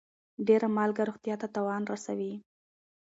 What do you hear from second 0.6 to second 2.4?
مالګه روغتيا ته تاوان رسوي.